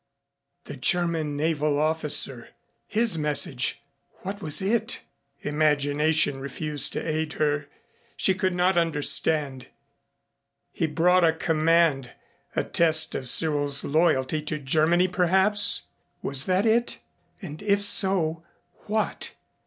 The 0.63 0.77
German 0.77 1.37
naval 1.37 1.77
officer! 1.77 2.49
His 2.87 3.19
message 3.19 3.83
what 4.23 4.41
was 4.41 4.59
it? 4.59 5.01
Imagination 5.41 6.39
refused 6.39 6.91
to 6.93 7.07
aid 7.07 7.33
her. 7.33 7.67
She 8.17 8.33
could 8.33 8.55
not 8.55 8.79
understand. 8.79 9.67
He 10.71 10.87
brought 10.87 11.23
a 11.23 11.31
command 11.31 12.13
a 12.55 12.63
test 12.63 13.13
of 13.13 13.29
Cyril's 13.29 13.83
loyalty 13.83 14.41
to 14.41 14.57
Germany 14.57 15.07
perhaps? 15.07 15.83
Was 16.23 16.45
that 16.45 16.65
it? 16.65 16.97
And 17.39 17.61
if 17.61 17.83
so, 17.83 18.41
what? 18.87 19.33